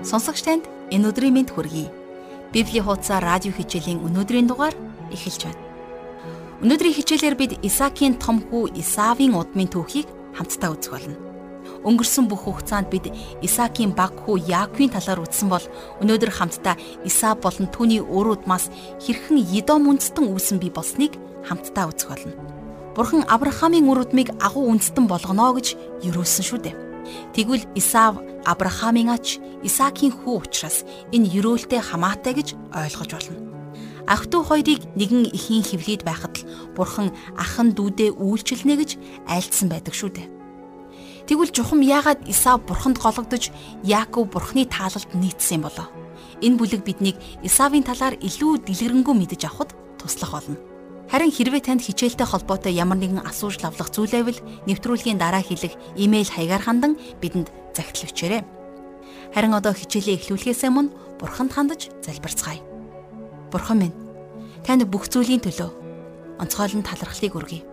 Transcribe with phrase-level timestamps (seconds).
[0.00, 1.92] Сонсогч танд энэ өдрийн мэнд хүргэе.
[2.56, 4.72] Библийн хуудасаар радио хичээлийн өнөөдрийн дугаар
[5.12, 5.60] эхэлж байна.
[6.64, 11.16] Өнөөдрийн хичээлээр бид Исаакийн том хүү Исавийн удмын түүхийг хамтдаа үзэх болно.
[11.84, 13.12] Өнгөрсөн бүх хугацаанд бид
[13.44, 15.64] Исаакийн баг хүү Яаковын талаар үзсэн бол
[16.00, 18.72] өнөөдөр хамтдаа Исав болон түүний өр удмаас
[19.04, 21.12] хэрхэн Едом үндэстэн үүсэн бий болсныг
[21.44, 22.32] хамтдаа үзэх болно.
[22.96, 25.76] Бурхан Авраамийн үр удмыг агуу үндэстэн болгоно гэж
[26.08, 26.89] юрөөсөн шүү дээ.
[27.34, 33.38] Тэгвэл Исав Авраамийн ач Исаакийн хүү учраас энэ юрөөлтэй хамаатай гэж ойлгож болно.
[34.08, 38.90] Ах トゥ хоёрыг нэгэн ихийн хөвлөд байхад л бурхан ахан дүүдээ үйлчилнэ гэж
[39.28, 40.28] айлдсан байдаг шүү дээ.
[41.30, 43.54] Тэгвэл жухам яагаад Исав бурханд гологдож
[43.86, 45.86] Яаков бурхны таалалд нийцсэн болоо?
[46.42, 50.69] Энэ бүлэг биднийг Исавийн талаар илүү дэлгэрэнгүй мэдэж авахд туслах болно.
[51.10, 54.38] Харин хэрвээ танд хичээлтэй холбоотой ямар нэгэн асууж лавлах зүйл байвал
[54.70, 58.46] нэвтрүүлгийн дараа хэлэх имэйл хаягаар хандан бидэнд загтал өчээрэй.
[59.34, 62.62] Харин одоо хичээлээ эхлүүлэхээс өмнө Бурханд хандаж залбирцгаая.
[63.50, 63.96] Бурхан минь,
[64.62, 65.70] танд бүх зүйлийн төлөө
[66.38, 67.66] онцгойлон талархлыг өргөе.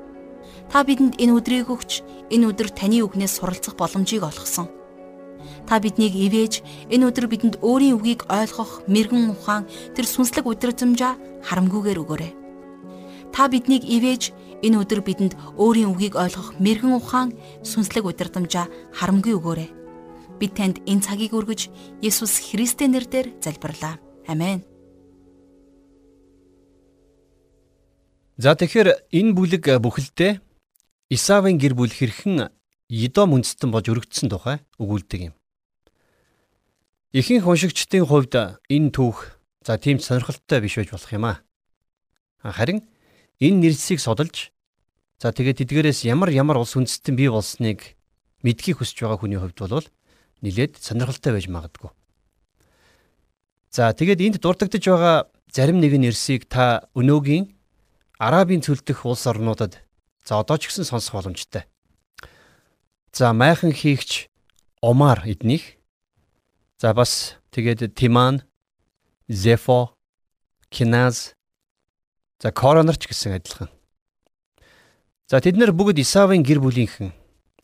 [0.73, 2.01] Та бидэнд энэ өдрийг өгч,
[2.33, 4.65] энэ өдөр таны үгнээс суралцах боломжийг олгосон.
[5.69, 12.01] Та биднийг ивэж, энэ өдөр бидэнд өөрийн үгийг ойлгох мэрэгэн ухаан, тэр сүнслэг өдрөмжөө харамгүйгээр
[12.01, 12.46] өгөөрэй.
[13.33, 14.31] Та биднийг ивэж,
[14.65, 17.29] энэ өдөр бидэнд өөрийн үгийг ойлгох мэрэгэн ухаан,
[17.61, 19.77] сүнслэг өдрөмжөө харамгүй өгөөрэй
[20.37, 21.73] Бид танд энэ цагийг өргөж
[22.05, 23.97] Есүс Христийн нэрээр залбирлаа.
[24.29, 24.61] Амен.
[28.37, 30.37] За тэгэхээр энэ бүлэг бүхэлдээ
[31.09, 32.53] Исавын гэр бүл хэрхэн
[32.87, 35.35] Едом үндэстэн болж өргөдсөн тухай өгүүлдэг юм.
[37.17, 41.41] Ихэнх уншигчдын хувьд энэ түүх за тийм сонирхолтой биш байж болох юм аа.
[42.45, 42.85] Харин
[43.39, 44.49] энэ нэрсийг судалж
[45.21, 47.97] за тэгээд эдгээрээс ямар ямар улс үндэстэн бий болсныг
[48.41, 49.87] мэдхийг хүсэж байгаа хүний хувьд бол
[50.41, 51.89] нилээд сонирхолтой байж магадгүй.
[53.69, 57.53] За тэгээд энд дурддагдж байгаа зарим нэгэн нэрсийг та өнөөгийн
[58.17, 59.77] Арабын цөлдөх улс орнуудад
[60.25, 61.69] за одоо ч гэсэн сонсох боломжтой.
[63.13, 64.29] За майхан хийгч
[64.81, 65.77] Омар эднийх.
[66.81, 68.41] За бас тэгээд Тиман,
[69.29, 69.93] Зефо,
[70.69, 71.36] Киназ
[72.41, 73.69] за Коронорч гэсэн адилхан.
[75.27, 77.11] За тэд нар бүгд Исавын гэр бүлийнхэн.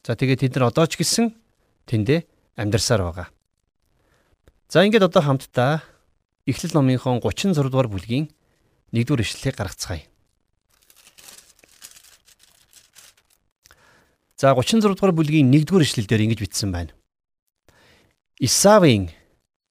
[0.03, 1.31] За тэгээд тэд нар одоо ч гэсэн
[1.85, 2.25] тэндээ
[2.57, 3.27] амьдарсаар байгаа.
[4.67, 5.85] За ингээд одоо хамтдаа
[6.43, 8.27] Эхлэл номынхон 36 дугаар бүлгийн
[8.91, 10.03] 1-р ишлэлийг гаргацгаая.
[14.35, 16.91] За 36 дугаар бүлгийн 1-р ишлэл дээр ингэж бичсэн байна.
[18.43, 19.07] Исавын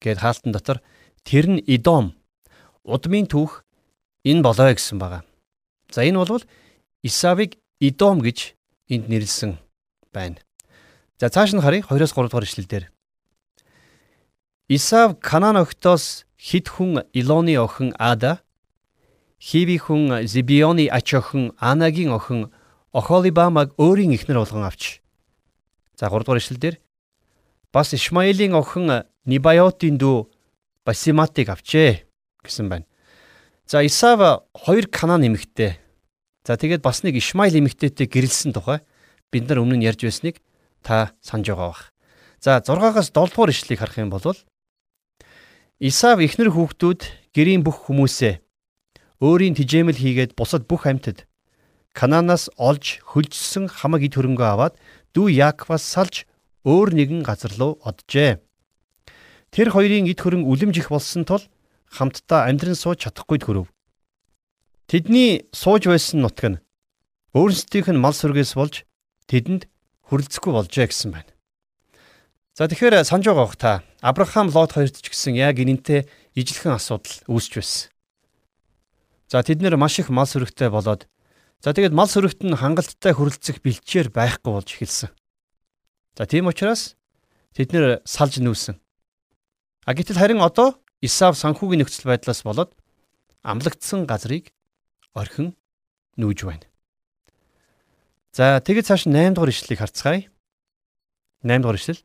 [0.00, 0.80] гэд хаалтан дотор
[1.28, 2.16] тэр нь Идом
[2.80, 3.68] удмын түүх
[4.24, 5.22] энэ болоо гэсэн байгаа.
[5.90, 6.42] За энэ бол
[7.02, 8.54] Исавыг Идом гэж
[8.88, 9.58] энд нэрлсэн
[10.14, 10.38] байна.
[11.18, 12.84] За цааш нь харъя 2-оос 3 дугаар ишлэлдэр.
[14.68, 18.42] Исав Канаан охтоос хид хүн Илоны охин Ада,
[19.42, 22.54] Хиви хүн Зибионы ач охин Анагийн охин
[22.92, 25.02] Охолибамаг өөрийн эхнэр болгон авч.
[25.98, 26.78] За 3 дугаар ишлэлдэр
[27.72, 30.30] бас Ишмаилийн охин Нибаотын дүү
[30.86, 32.06] Басиматыг авчээ
[32.46, 32.86] гэсэн байна.
[33.72, 35.80] За Исав хоёр Канаан эмэгтэй.
[36.44, 38.84] За тэгээд бас нэг Ишмаил эмэгтэйтэй гэрэлсэн тухай
[39.32, 40.44] бид нар өмнө нь ярьж байсныг
[40.84, 41.82] та санаж байгаа бах.
[42.36, 44.36] За 6-аас 7 дугаар ишлэгийг харах юм бол
[45.80, 48.44] Исав эхнэр хүүхдүүд гэрийн бүх хүмүүсээ
[49.24, 51.24] өөрийн тижээмэл хийгээд бусад бүх амьтад
[51.96, 54.76] Кананаас олж хөлжсөн хамаг ид хөрөнгөө аваад
[55.16, 56.28] дүү Яаковаас салж
[56.68, 58.36] өөр нэгэн газар руу оджээ.
[59.48, 61.48] Тэр хоёрын ид хөрөн үлэмжих болсон тул
[61.92, 63.68] хамтдаа амьдран сууж чадахгүй төрөв.
[64.88, 66.62] Тэдний сууж байсан нутаг нь
[67.36, 68.88] өөрсдийнх нь мал сүргээс болж
[69.28, 69.68] тэдэнд
[70.08, 71.32] хүрлцэхгүй болжээ гэсэн байна.
[72.56, 76.04] За тэгэхээр санаж байгаа бох та Авраам Лот хоёрт ч гэсэн яг энэнтэй
[76.36, 77.88] ижилхэн асуудал үүсч байсан.
[79.32, 81.08] За тэд нэр маш их мал сүрэгтэй болоод
[81.64, 85.08] за тэгээд мал сүрэгт нь хангалттай хүрлцэх бэлчээр байхгүй болж эхэлсэн.
[86.18, 87.00] За тийм учраас
[87.56, 88.76] тэд нэр салж нүүсэн.
[89.88, 92.70] А гэтэл харин одоо Исав санхүүгийн нөхцөл байдлаас болоод
[93.42, 94.54] амлагдсан газрыг
[95.18, 95.58] орхин
[96.14, 96.66] нүүж байна.
[98.32, 100.30] За тэгээд цааш 8 дугаар ишлэлийг харцгаая.
[101.42, 102.00] 8 дугаар ишлэл.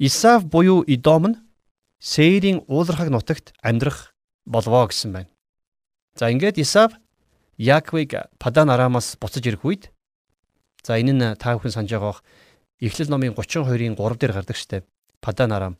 [0.00, 1.36] Исав буюу Идом нь
[2.00, 5.30] Сейрийн уулархаг нутагт амьдрах болвоо гэсэн байна.
[6.16, 6.96] За ингээд Исав
[7.56, 9.92] Яаковыг Падан Арамаас буцаж ирэх үед
[10.82, 12.24] за энэ нь та бүхэн санаж байгаах
[12.80, 14.84] Эхлэл номын 32-ын 3 дээр гардаг штеп.
[15.20, 15.76] Падан Арам.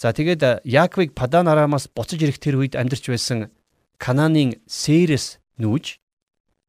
[0.00, 3.52] За тэгээд Яаковыг Падан Арамаас буцаж ирэх тэр үед амьдарч байсан
[4.00, 6.00] Канааны Сейрэс нүүж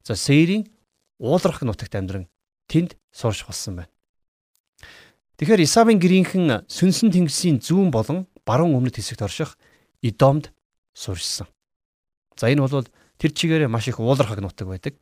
[0.04, 0.68] за Сейрийн
[1.16, 2.28] уулрах нутагт амьдран
[2.68, 3.92] тэнд суурш болсон байна.
[5.40, 9.56] Тэгэхээр Исавын гэрийнхэн сүнсэн тэнгисийн зүүн болон баруун өмнөд хэсэгт орших
[10.04, 10.52] Идомд
[10.92, 11.48] сурсан.
[12.36, 12.84] За энэ бол
[13.16, 15.00] тэр чигээрээ маш их уулархаг нутаг байдаг.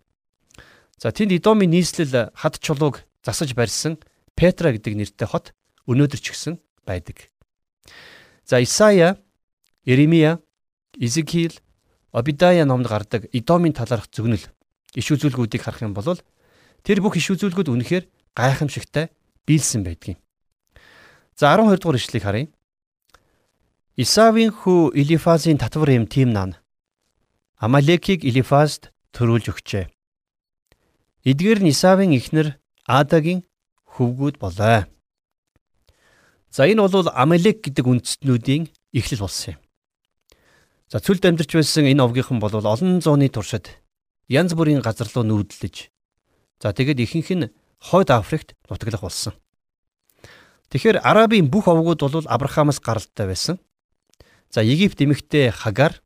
[1.02, 3.98] За тэнд Идомын нийслэл хад чулууг засаж барьсан
[4.38, 5.58] Петра гэдэг нэртэй хот
[5.90, 7.26] өнөөдөр ч гэсэн байдаг.
[8.50, 9.18] За Исая,
[9.86, 10.40] Иремия,
[10.98, 11.54] Изекиэл,
[12.12, 14.42] Обидая номд гардаг Идомын талаарх зөвнөл
[14.98, 16.18] иш үзүүлгүүдийг харах юм бол
[16.82, 19.14] тэр бүх иш үзүүлгүүд үнэхээр гайхамшигтай
[19.46, 20.18] биелсэн байдгийг.
[21.38, 22.48] За 12 дугаар ишлэгийг харъя.
[23.94, 26.58] Исавийн хүү Илифазын татвар эм Тимнан
[27.62, 29.86] Амалекийг Илифазд төрүүлж өгчээ.
[31.30, 32.58] Эдгээр нь Исавийн эхнэр
[32.90, 33.46] Адагийн
[33.94, 34.90] хөвгүүд болоо.
[36.50, 39.62] За энэ бол Амалек гэдэг үндэстнүүдийн эхлэл болсон юм.
[40.90, 43.70] За цүлд амьдарч байсан энэ овгийнхан бол олон зууны туршид
[44.26, 45.94] янз бүрийн газар руу нүүдлэж
[46.62, 49.34] за тэгээд ихэнх нь хойд Африкт нутаглах болсон.
[50.70, 53.58] Тэгэхээр Арабын бүх овгууд бол Авраамаас гаралтай байсан.
[54.50, 56.02] За Египт эмэгтэй Хагар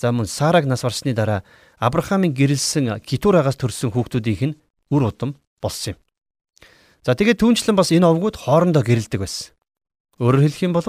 [0.00, 1.44] за мөн Сараг нас барсны дараа
[1.80, 4.58] Авраамын гэрэлсэн Китурагаас төрсэн хүүхдүүдийнх нь
[4.92, 5.98] үр удам болсон юм.
[7.04, 9.55] За тэгээд түүнчлэн бас энэ овгууд хоорондоо гэрэлдэг байсан.
[10.16, 10.86] Өөрөөр хэлэх юм бол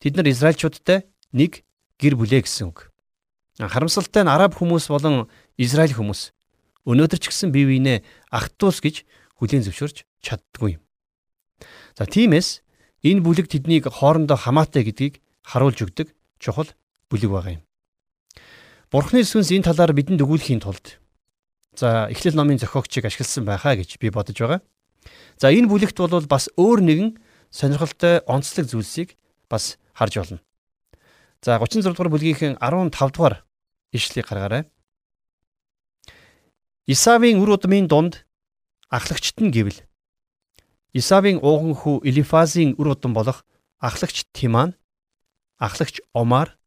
[0.00, 1.64] тэд нар Израильчуудтай нэг
[2.00, 2.92] гэр бүлээ гэсэн үг.
[3.60, 6.32] Харамсалтай нь араб хүмүүс болон Израиль хүмүүс
[6.84, 7.98] өнөөдөр ч гэсэн бие биенээ
[8.32, 8.96] ах トゥ ус гэж
[9.40, 10.82] хүлээн зөвшөөрч чаддгүй юм.
[11.96, 12.60] За тиймээс
[13.00, 16.68] энэ бүлэг тэднийг хоорондоо хамаатай гэдгийг харуулж өгдөг чухал
[17.08, 17.62] бүлэг байгаа юм.
[18.92, 21.00] Бурхны сүнс энэ талаар бидэнд өгүүлэхийн тулд
[21.76, 24.60] за Эхлэл номын зохиогчийг ашигласан байхаа гэж би бодож байгаа.
[25.36, 27.10] За энэ бүлэгт бол бас өөр нэгэн
[27.50, 29.16] сонирхолтой онцлог зүйлсийг
[29.48, 30.40] бас харж болно.
[31.42, 33.44] За 36 дугаар бүлгийн 15 дугаар
[33.92, 34.62] ишлэгийг гаргаарай.
[36.86, 38.26] Исавийн үр удмын дунд
[38.90, 39.82] ахлагчт нь гэвэл
[40.94, 43.44] Исавийн ууган хүү Элифазийн үр удам болох
[43.78, 44.74] ахлагч Тиман
[45.58, 46.58] ахлагч Омар,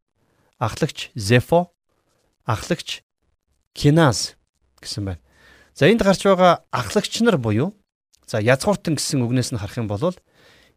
[0.58, 1.74] ахлагч Зефо,
[2.46, 3.04] ахлагч
[3.74, 4.36] Киназ
[4.82, 5.22] гэсэн байна.
[5.74, 7.74] За энд гарч байгаа ахлагч нар буюу
[8.26, 10.14] за язгууртан гэсэн үгнээс нь харах юм бол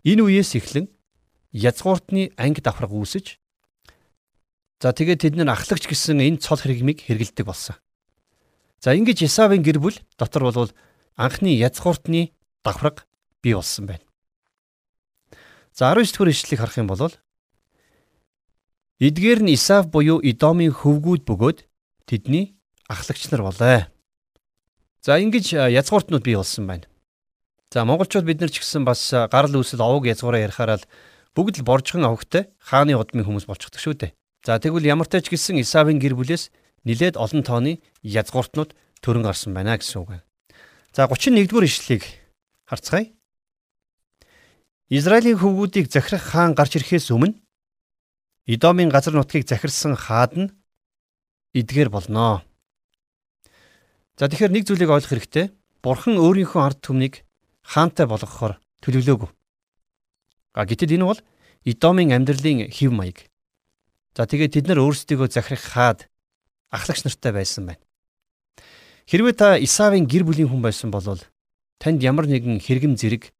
[0.02, 0.87] энэ үеэс эхлэн
[1.52, 3.38] язгууртны анги давхраг үүсэж
[4.82, 7.78] за тэгээд тэд нар ахлагч гэсэн энэ цол хэрэгмийг хэрэгэлдэг болсон.
[8.82, 10.72] За ингэж Исавын гэр бүл дотор бол
[11.14, 12.34] анхны язгууртны
[12.66, 13.06] давхраг
[13.43, 14.02] бий болсон байна.
[15.70, 17.14] За 19 дэх ишлэлийг харах юм бол
[19.02, 21.58] Эдгээр нь Исав буюу Идомын хөвгүүд бөгөөд
[22.06, 22.55] тэдний
[22.87, 23.90] ахлагч нар болоо.
[25.02, 26.87] За ингэж язгууртнууд бий болсон байна.
[27.72, 29.00] За монголчууд бид нар ч гэсэн бас
[29.32, 30.88] гарал үүсэл овог язгуураа ярихаараа л
[31.32, 34.12] бүгд л боржхон овогтой хааны удмын хүмүүс болчихдог шүү дээ.
[34.44, 36.52] За тэгвэл ямар тач гисэн Исавын гэр бүлээс
[36.84, 40.20] нилээд олон тооны язгууртнууд төрөн гарсан байна гэсэн үг.
[40.92, 42.04] За 31-р ишлэлийг
[42.69, 43.08] харцгаая.
[44.92, 47.40] Израилийн хөвгүүдийг захирах хаан гарч ирэхээс өмнө
[48.44, 50.52] Идомын газар нутгийг захирсан хаад нь
[51.56, 52.44] эдгээр болноо.
[54.20, 55.56] За тэгэхээр нэг зүйлийг ойлгох хэрэгтэй.
[55.80, 57.24] Бурхан өөрийнхөө ард түмнийг
[57.66, 59.30] хаантай болгохоор төлөвлөөгүй.
[60.54, 61.20] А гэтэл энэ бол
[61.62, 63.30] Идомын амьдралын хэв маяг.
[64.18, 66.00] За тэгээд тэд нар өөрсдийгөө захирах хаад
[66.74, 67.82] ахлагч нартай байсан байна.
[69.06, 71.22] Хэрвээ та Исавийн гэр бүлийн хүн байсан бол
[71.78, 73.30] танд ямар нэгэн хэрэгэм зэрэг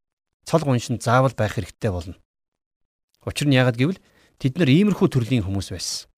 [0.47, 2.15] цол гуншин заавал байх хэрэгтэй болно.
[3.27, 3.99] Учир нь яагаад гэвэл
[4.43, 6.11] Тэд нар иймэрхүү төрлийн хүмүүс байсан.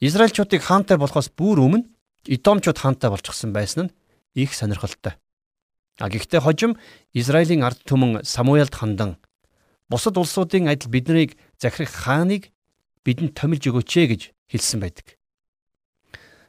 [0.00, 1.84] Израильчуудыг хаантай болохоос бүр өмнө
[2.24, 3.94] Идомчууд хаантай болчихсон байсан нь
[4.32, 5.19] их сонирхолтой.
[6.00, 6.80] А гэхдээ хожим
[7.12, 9.20] Израилийн ард түмэн Самуэлд хандан
[9.92, 12.48] бусад улсуудын адил биднийг захирах хааныг
[13.04, 15.20] бидэнд томилж өгөөч ээ гэж хэлсэн байдаг.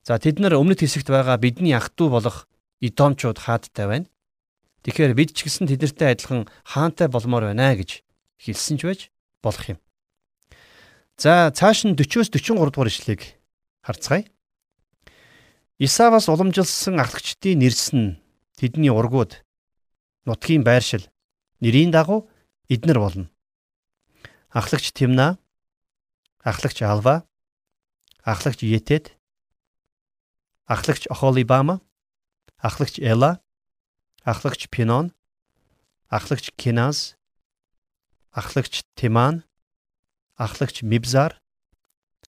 [0.08, 2.48] За тэд нар өмнөд хэсэгт байгаа бидний ах トゥ болох
[2.80, 4.08] Идомчууд хаадтай байна.
[4.88, 8.08] Тэгэхээр бид ч гэсэн тэдэртэй адилхан хаантай болмоор байна гэж
[8.40, 9.02] хэлсэн ч байж
[9.44, 9.80] болох юм.
[11.20, 13.38] За цааш нь 40-оос 43 дугаар ишлэгийг
[13.86, 14.26] харцгаая.
[15.78, 18.18] Исаваас уламжилсан ахлагчдын нэрс нь
[18.62, 19.42] тэдний ургууд
[20.30, 21.10] нутгийн байршил
[21.66, 22.30] нэрийн дагуу
[22.70, 23.26] эднэр болно.
[24.54, 25.40] Ахлагч Тимна,
[26.46, 27.26] ахлагч Алва,
[28.22, 29.18] ахлагч Етет,
[30.74, 31.82] ахлагч Охолибама,
[32.68, 33.42] ахлагч Эла,
[34.32, 35.10] ахлагч Пинон,
[36.08, 37.18] ахлагч Киназ,
[38.30, 39.44] ахлагч Тиман,
[40.38, 41.42] ахлагч Мибзар,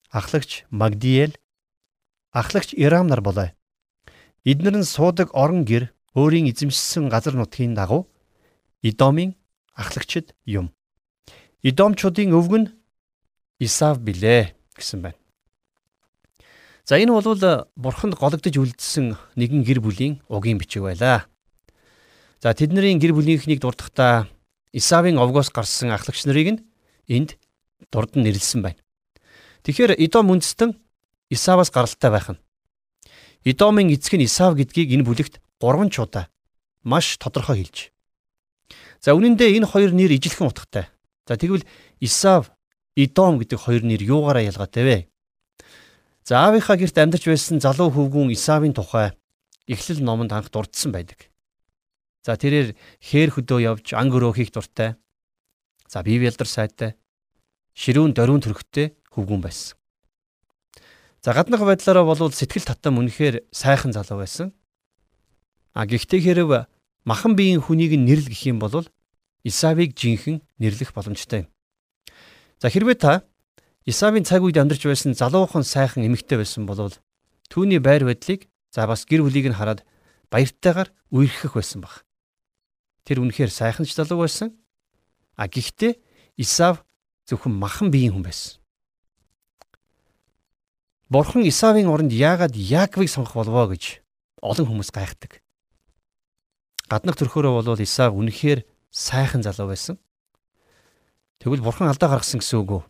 [0.10, 1.38] ахлагч Магдиэл,
[2.32, 3.54] ахлагч Ирам нар болоо.
[4.44, 8.08] Эднэр нь суудаг орон гэр өөрийн эзэмшсэн газар нутгийн дагуу
[8.84, 9.36] Идомын
[9.74, 10.74] ахлагчид юм.
[11.64, 12.72] Идомчуудын өвгөн нь
[13.60, 15.18] Исав билээ гэсэн байна.
[16.86, 17.40] За энэ бол
[17.76, 21.26] бурханд гологдож үлдсэн нэгэн гэр бүлийн угийн бичиг байлаа.
[22.44, 24.28] За тэдний гэр бүлийнхнийг дурдахдаа
[24.74, 26.64] Исавын овгоос гарсан ахлагч нарыг нь
[27.08, 27.40] энд
[27.88, 28.82] дурд нь нэрлсэн байна.
[29.64, 30.76] Тэгэхээр Идом үндэстэн
[31.32, 32.42] Исаваас гаралтай байх нь.
[33.48, 36.28] Идомын эцэг нь Исав гэдгийг энэ бүлэгт 3 ч удаа
[36.84, 37.96] маш тодорхой хэлж.
[39.00, 40.92] За үнэн дээр энэ хоёр нэр ижилхэн утгатай.
[41.24, 41.64] За тэгвэл
[42.04, 42.52] Исав,
[42.96, 44.98] Идом гэдэг хоёр нэр юугаараа ялгаатай вэ?
[46.28, 49.16] За аавынхаа герт амьдарч байсан залуу хөвгүүн Исавын тухай
[49.66, 51.32] Эхлэл номонд анх дурдсан байдаг.
[52.22, 55.00] За тэрээр хээр хөдөө явж ан гөрөө хийх дуртай.
[55.88, 56.96] За бие ялдар сайтай.
[57.76, 59.76] Ширүүн дөрвөн төрхтэй хөвгүүн байсан.
[61.24, 64.52] За гаднах байдлаараа болвол сэтгэл татам үнэхээр сайхан залуу байсан.
[65.74, 66.70] А гэхдээ хэрв
[67.04, 68.86] махан биеийн хүнийг нэрлэх гэх юм бол
[69.44, 71.48] Исавыг жинхэнэ нэрлэх боломжтой юм.
[72.62, 73.14] За хэрвээ та
[73.84, 76.94] Исавын цаг үед амьдарч байсан залуухан сайхан эмэгтэй байсан бол
[77.52, 79.84] түүний байр байдлыг за бас гэр бүлийг нь хараад
[80.32, 82.08] баяртайгаар үерхэх байсан баг.
[83.04, 84.56] Тэр үнэхээр сайхан ч залуу байсан.
[85.36, 86.00] А гэхдээ
[86.40, 86.88] Исав
[87.28, 88.64] зөвхөн махан биеийн хүн байсан.
[91.12, 94.00] Бурхан Исавын оронд яагаад Яаковыг сонгох болвоо гэж
[94.40, 95.43] олон хүмүүс гайхдаг.
[96.94, 99.98] Гаднах төрхөөрөө бол Исав үнэхээр сайхан залуу байсан.
[101.42, 102.84] Тэгвэл бурхан алдаа гаргасан гэсэн үг үү?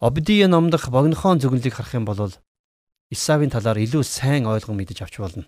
[0.00, 2.32] Обдие номдох богинохон зөвнөлийг харах юм бол
[3.12, 5.44] Исавын талаар илүү сайн ойлгон мэдэж авч болно.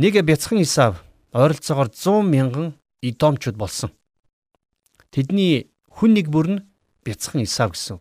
[0.00, 1.04] Нэг бяцхан Исав
[1.36, 2.72] ойролцоогоор 100 мянган
[3.04, 3.92] Идомчууд болсон.
[5.12, 6.64] Тэдний хүн нэг бүр нь
[7.04, 8.00] бяцхан Исав гэсэн.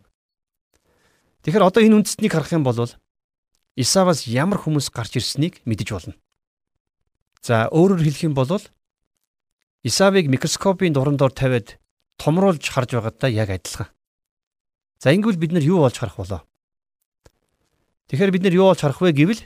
[1.43, 2.79] Тэгэхээр одоо энэ үндэстнийг харах юм бол
[3.75, 6.15] Исаваас ямар хүмүүс гарч ирснийг мэдэж болно.
[7.45, 8.49] За өөрөөр хэлэх юм бол
[9.85, 11.77] Исавыг микроскопын дурандор тавиад
[12.17, 13.85] томруулж харж байгаатай яг адилхан.
[14.97, 16.41] За ингэвэл бид нар юу болж харах болоо?
[18.09, 19.45] Тэгэхээр бид нар юу болж харах вэ гэвэл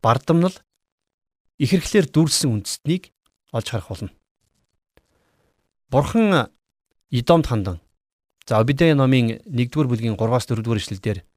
[0.00, 0.56] бардамнал
[1.60, 3.12] ихэрхлэр дүүрсэн үндэстнийг
[3.52, 4.10] олж харах болно.
[5.92, 6.48] Бурхан
[7.12, 7.84] Идомд хандан
[8.48, 11.28] за Обидэ номын 1-р бүлгийн 3-аас 4-р эшлэлдэр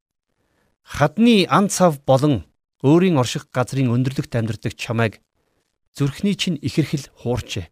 [0.88, 2.48] хадны ан цав болон
[2.80, 5.20] өөрийн орших газрын өндөрлөгт амьдардаг чамайг
[5.96, 7.67] зүрхний чинь ихэрхэл хуурчээ.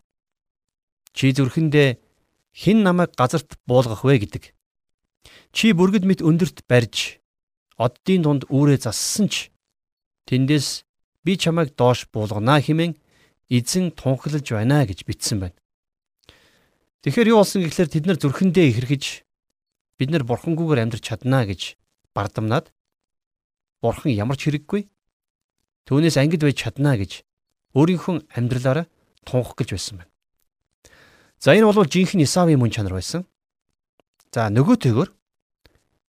[1.13, 1.97] Чи зүрхэндээ
[2.53, 4.43] хэн намайг газарт буулгах вэ гэдэг.
[5.53, 7.21] Чи бүргэд мэт өндөрт барьж
[7.77, 9.53] оддын дунд үүрээ зассан ч
[10.25, 10.85] тэндээс
[11.21, 12.97] би чамайг доош буулгана хэмээн
[13.49, 15.57] эзэн тунхаглаж байна гэж бичсэн байна.
[17.05, 19.03] Тэгэхээр юу болсон гэхлээр тэд нар зүрхэндээ ихэрхэж
[20.01, 21.77] бид нар бурхангүйгээр амьдрч чаднаа гэж
[22.11, 22.73] бардамнаад
[23.81, 24.89] бурхан ямар ч хэрэггүй
[25.85, 27.26] түүнээс ангид байж чаднаа гэж
[27.77, 28.89] өөрийнхөө амьдралаараа
[29.21, 30.11] тунх гэлж байсан байна.
[31.37, 33.29] За энэ бол жинхэнэ Исавын мөн чанар байсан.
[34.33, 35.13] За нөгөөтэйгөр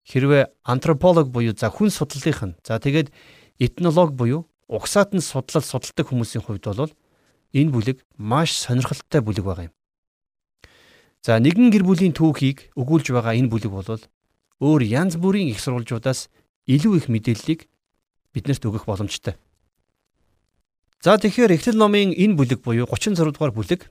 [0.09, 3.13] хэрвээ антрополог буюу за хүн судлалынх нь за тэгээд
[3.61, 6.93] этнолог буюу угсаат нь судлал судалдаг хүмүүсийн хувьд бол
[7.53, 9.75] энэ бүлэг маш сонирхолтой бүлэг байгаа юм.
[11.21, 14.01] За нэгэн гэр бүлийн түүхийг өгүүлж байгаа энэ бүлэг бол
[14.65, 16.33] өөр янз бүрийн их сурвалжуудаас
[16.67, 17.69] илүү их мэдээллийг
[18.33, 19.37] биднэрт өгөх боломжтой.
[20.99, 23.87] За тэгэхээр Эхлэл номын энэ бүлэг буюу 36 дугаар бүлэг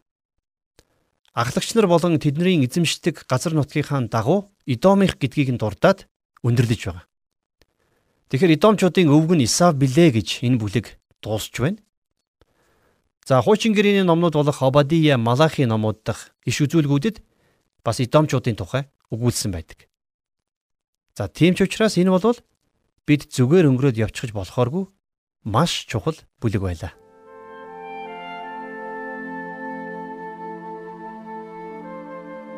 [1.32, 6.12] Ахлагч нар болон тэдний эзэмшдэг газар нутгийнхаа дагуу Идомих гэдгийг нь дурдаад
[6.44, 7.06] өндөрлөж байгаа.
[8.28, 11.80] Тэгэхээр Идомчуудын өвгөн Исав билээ гэж энэ бүлэг дуусч байна.
[13.24, 17.24] За хуучин гэрээний номнууд болох Обадия, Малахи номууд дахь иш үзүүлгүүдэд
[17.88, 19.88] бас Идомчуудын тухай өгүүлсэн байдаг.
[21.16, 22.36] За тийм ч учраас энэ бол
[23.08, 24.92] бид зүгээр өнгөрөөд явчихж болохооргүй
[25.48, 26.92] маш чухал бүлэг байлаа.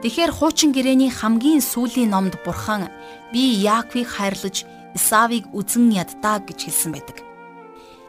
[0.01, 2.89] Тэгэхээр хуучин гэрээний хамгийн сүүлийн номд Бурхан
[3.29, 4.65] би Яаковыг хайрлаж
[4.98, 7.22] Исавыг үзэн ядтаа гэж хэлсэн байдаг.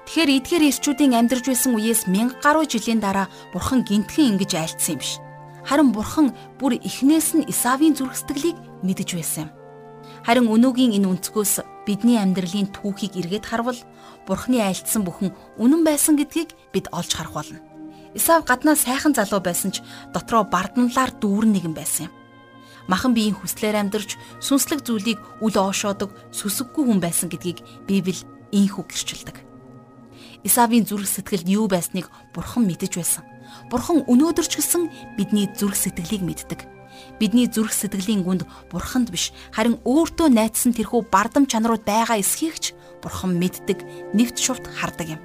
[0.08, 5.00] Тэгэхээр эдгээр ирчүүдийн амьдарч байсан үеэс мянга гаруй жилийн дараа Бурхан гинтхэн ингэж айлцсан юм
[5.04, 5.20] биш.
[5.66, 8.56] Харин Бурхан бүр эхнээс нь Исавийн зүрх сэтгэлийг
[8.86, 9.59] мэдэж байсан юм.
[10.26, 13.80] Харин өнөөгийн энэ өнцгөөс бидний амьдралын түүхийг эргээд харвал
[14.28, 17.58] Бурханы айлтсан бүхэн үнэн байсан гэдгийг бид олж харах болно.
[18.12, 19.80] Исав гаднаа сайхан залуу байсан ч
[20.12, 22.14] дотроо бардамлаар дүүрэн нэгэн байсан юм.
[22.90, 28.18] Махан биеийн хүслээр амьдарч сүнслэг зүйлийг үл оошоодог сүсэггүй хүн байсан гэдгийг Библи
[28.50, 29.36] ийхүү гэрчилдэг.
[30.42, 33.24] Исавийн зүрх сэтгэлд юу байсныг Бурхан мэдэж байсан.
[33.70, 36.79] Бурхан өнөөдөр ч гэсэн бидний зүрх сэтгэлийг мэддэг.
[37.18, 42.72] Бидний зүрх сэтгэлийн гүнд Бурханд биш харин өөртөө найдсан тэрхүү бардам чанарууд байгаа эсхийг ч
[43.00, 45.20] Бурхан мэддэг, нэвт шувт хардаг юм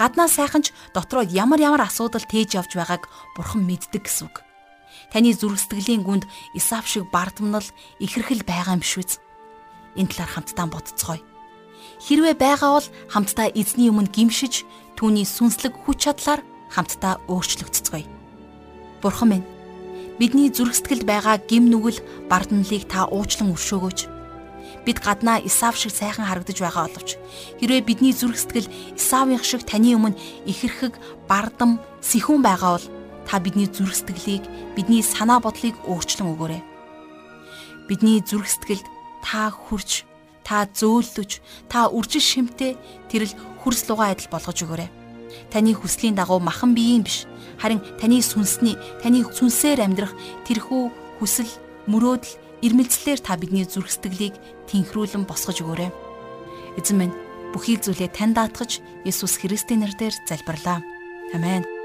[0.00, 3.04] гаднаа сайхан ч дотроо ямар ямар асуудал тээж явж байгааг
[3.36, 4.40] бурхан мэддэг гэсэн үг.
[5.12, 6.24] Таны зүрх сэтгэлийн гүнд
[6.56, 7.68] Исав шиг бардамнал
[8.00, 9.20] ихэрхэл байгаа юм биш үү?
[10.00, 11.20] Энэ талаар хамтдаа бодцгоё.
[12.00, 14.64] Хэрвээ байгаа бол хамтдаа эзний өмнө гимшиж
[14.96, 16.40] түүний сүнслэг хүч чадлаар
[16.72, 18.08] хамтдаа өөрчлөгдцгоё.
[19.04, 19.46] Бурхан минь
[20.20, 24.00] Бидний зүрх сэтгэлд байгаа гим нүгэл бардамлыг та уучлан өршөөгөөч.
[24.84, 27.16] Бид гаднаа Исав шиг сайхан харагдаж байгаа боловч
[27.56, 28.68] хэрвээ бидний зүрх сэтгэл
[29.00, 32.86] Исавын шиг таны өмнө ихэрхэг бардам сэхүүн байгаа бол
[33.24, 34.44] та бидний зүрх сэтгэлийг,
[34.76, 36.62] бидний санаа бодлыг өөрчлөн өгөөрэй.
[37.88, 38.84] Бидний зүрх сэтгэлд
[39.24, 40.04] та хурж,
[40.44, 41.40] та зөөлдөж,
[41.72, 42.76] та үржил шимтээ
[43.08, 43.32] тэрл
[43.64, 44.99] хүрс лугаа адил болгож өгөөрэй.
[45.50, 47.26] Таны хүслийн дагуу махан биеийн биш
[47.60, 50.14] харин таны сүнсний таны сүнсээр амьдрах
[50.48, 50.82] тэрхүү
[51.20, 51.50] хүсэл
[51.90, 54.34] мөрөөдөл ирмэлцлэр та бидний зүрх сэтгэлийг
[54.68, 55.90] тэнхрүүлэн босгож өгөөрэй.
[56.78, 57.14] Эзэн минь
[57.52, 60.84] бүхий зүйлээ тань даатгаж Есүс Христийн нэрээр залбирлаа.
[61.34, 61.79] Амен.